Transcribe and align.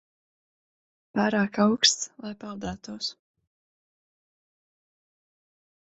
Pārāk 1.19 1.59
auksts, 1.67 2.09
lai 2.25 2.33
peldētos. 2.45 3.13